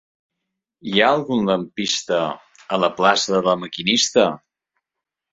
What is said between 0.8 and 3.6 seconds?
Hi ha algun lampista a la plaça de La